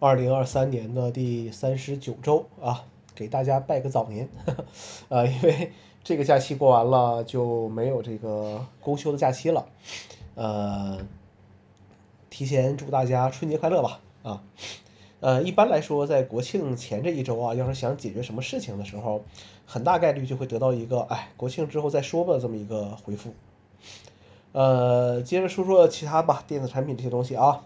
[0.00, 4.28] 二零二三年的第三十九周啊，给大家拜个早年。
[5.08, 9.66] 呃，因为这个假期过完了就没有这个公休的假期了。
[10.34, 10.98] 呃，
[12.28, 14.00] 提前祝大家春节快乐吧！
[14.24, 14.42] 啊，
[15.20, 19.22] 呃，一般来说，在国庆前这一周啊，要是想解决什么事情的时候，
[19.64, 23.32] 很大概率就会得到一个“哎，国庆之后再说吧”这么一个回复。
[24.52, 27.64] 呃，接着说说其他吧，电子产品这些东西啊，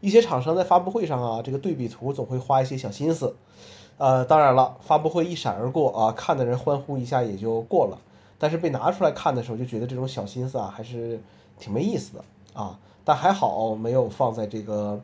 [0.00, 3.36] 一些厂商在发布会上啊，这个对比图总会花一些小心思。
[3.98, 7.98] 呃，当然了，发布会一闪而过啊，看的人欢呼一下也就过了，
[8.38, 11.20] 但是被拿出来看的时候，就觉得这种小心思啊，还是。
[11.58, 15.00] 挺没意思的啊，但还好没有放在这个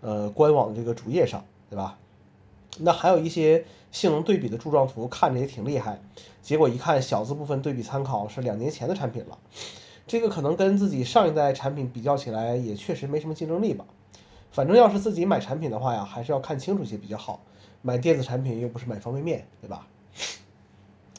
[0.00, 1.96] 呃官网这个主页上，对吧？
[2.80, 6.00] 那还有一些性能对比的柱状图，看着也挺厉害，
[6.42, 9.38] 结果一看小字部分对比参考是两年前的产品了，
[10.04, 13.84] 这个可能跟自己上一代产品比较起来，也确实没什么竞争力吧。
[14.54, 17.40] 反正要是自己买产品的话呀，还是要看清楚些比较好。
[17.82, 19.88] 买电子产品又不是买方便面，对吧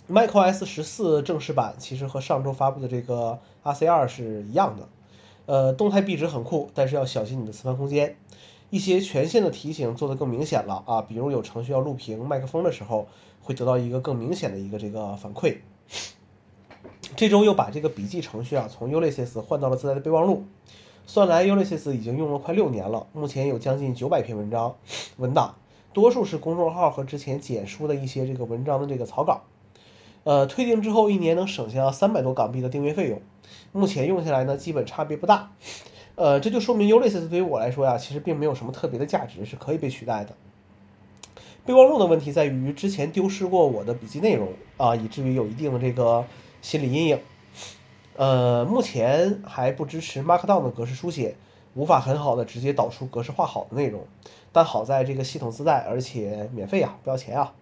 [0.09, 4.87] ？macOS 十四正式版其实和上周发布的这个 RC 二是一样的，
[5.47, 8.15] 呃，动态壁纸很酷，但是要小心你的磁盘空间。
[8.69, 13.09] 一些权限的提醒做得更明显了啊，比如有程序要录屏麦克风的时候，
[13.43, 15.57] 会得到一个更明显的一个这个反馈。
[17.17, 20.45] 这周又把这个笔记程序啊从 Ulysses 换到了自带的备忘录。
[21.07, 24.75] 算来 Ulysses 已经用了快六年了，目前有将近九百篇文章
[25.17, 25.55] 文档，
[25.93, 29.43] 多数是公众号和之前简书的一些这个文章的这个草稿。
[30.23, 33.21] 呃，退订之后一年能省下三百多港币的订阅费用，
[33.71, 35.51] 目前用下来呢，基本差别不大。
[36.15, 40.35] 呃，这就说明 Ulysses 对于我来说呀，其实并没有什么特别的价值，是可以被取代的。
[41.65, 46.25] 备忘录的问题在于之前丢失过我的笔记内容啊，以至于有一定的这个
[46.61, 47.19] 心理阴影。
[48.17, 51.35] 呃，目前还不支持 Markdown 的格式书写，
[51.73, 54.01] 无法很好的直接导出格式化好的内容。
[54.53, 57.53] 但好在这个系统自带，而且免费啊，不要钱啊。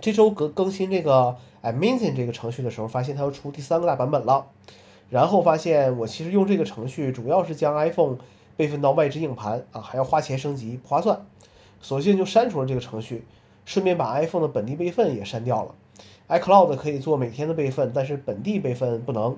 [0.00, 4.46] 这周更更新这个 Amazing 这个程序的时候，发现它要出第三个大版本了。
[5.08, 8.18] 然后发现我其实用这个程序主要是将 iPhone
[8.58, 11.24] 备份到外置硬盘啊，还要花钱升级，不划算。
[11.80, 13.24] 索性就删除了这个程序，
[13.68, 15.74] 顺便把 iPhone 的本地备份也删掉了。
[16.26, 19.36] iCloud 可以做每天的备份，但是本地备份不能。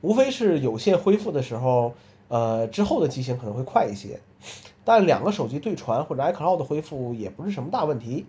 [0.00, 1.92] 无非是有线恢复的时候，
[2.28, 4.18] 呃，之后的机型可能会快一些，
[4.82, 8.24] 但两个手机对传或者 iCloud 恢复也不是什么大问题。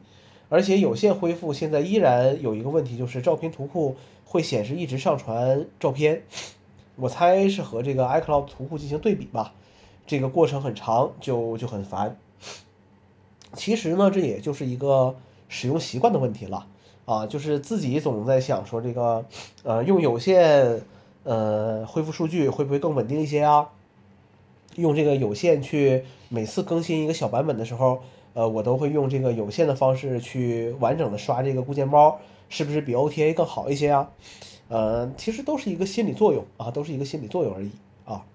[0.49, 3.95] 而且有线恢复现在依然有一个问题，就是照片图库
[4.25, 6.23] 会显示一直上传照片，
[6.97, 9.53] 我猜是和这个 iCloud 图库进行对比吧，
[10.05, 12.17] 这个过程很长，就就很烦。
[13.53, 15.15] 其实呢，这也就是一个
[15.47, 16.67] 使用习惯的问题了
[17.05, 19.25] 啊，就是自己总在想说这个，
[19.63, 20.81] 呃，用有线
[21.23, 23.69] 呃恢复数据会不会更稳定一些啊？
[24.75, 28.01] 用这个有线去每次更新一个小版本的时候。
[28.33, 32.19] 呃，我都会用这个有线的方式去完整的刷这个固件包，
[32.49, 34.11] 是不是比 OTA 更好一些啊？
[34.67, 37.71] 呃，其实都是一个心理作用啊，都是一个心理作用而已
[38.07, 38.25] 啊。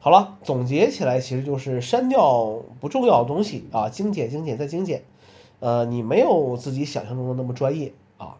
[0.00, 5.04] 好了，总结起来其实就是删掉不重要的东西啊，精简、精简再精简。
[5.60, 8.36] 呃，你没有自己想象中的那么专业啊。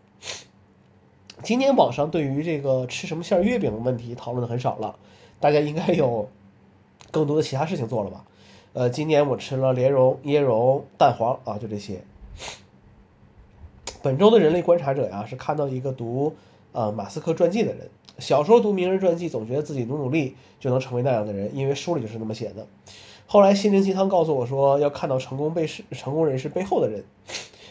[1.42, 4.96] 今年网上对于这个吃什么馅月饼的问题讨论的很少了，
[5.38, 6.28] 大家应该有
[7.10, 8.24] 更多的其他事情做了吧？
[8.72, 12.02] 呃，今年我吃了莲蓉、椰蓉、蛋黄啊，就这些。
[14.00, 16.34] 本周的人类观察者呀，是看到一个读
[16.72, 17.88] 呃马斯克传记的人。
[18.18, 22.66] 小时候读名人传记，总觉得自己努努力就能成为那样的人，因为书里就是那么写的。
[23.26, 27.04] 后来心灵鸡汤告诉我说，要看到成功被是成功人士背后的人。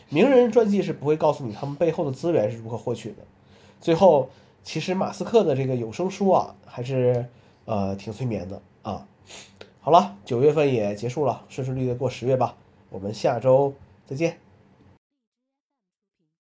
[0.10, 3.18] 名人传记是不会告诉你他们背后的资源是如何获取的。
[3.82, 4.30] 最后，
[4.64, 7.26] 其实马斯克的这个有声书啊，还是
[7.66, 9.06] 呃挺催眠的啊。
[9.82, 12.56] 好了，九月份也结束了，顺顺利利的过十月吧。
[12.90, 13.74] 我们下周
[14.06, 14.47] 再见。